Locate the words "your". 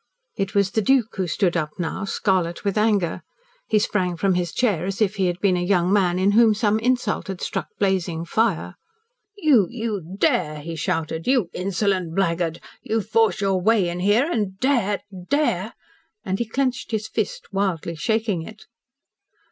13.41-13.61